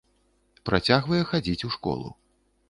Працягвае 0.69 1.19
хадзіць 1.33 1.65
у 1.69 1.71
школу. 1.77 2.07